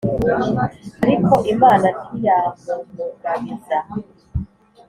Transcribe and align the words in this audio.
ariko 1.03 1.33
imana 1.53 1.87
ntiyamumugabiza 2.13 3.77